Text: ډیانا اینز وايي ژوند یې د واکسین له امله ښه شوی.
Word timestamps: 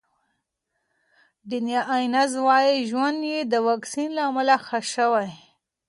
ډیانا 1.49 1.79
اینز 1.93 2.31
وايي 2.45 2.77
ژوند 2.89 3.19
یې 3.31 3.39
د 3.51 3.53
واکسین 3.67 4.09
له 4.17 4.23
امله 4.29 4.55
ښه 4.65 4.79
شوی. 4.93 5.29